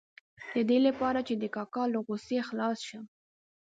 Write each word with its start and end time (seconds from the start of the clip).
د 0.53 0.55
دې 0.69 0.77
لپاره 0.87 1.19
چې 1.27 1.33
د 1.37 1.43
کاکا 1.55 1.83
له 1.93 1.99
غوسې 2.05 2.37
خلاص 2.49 2.77
شم. 2.87 3.03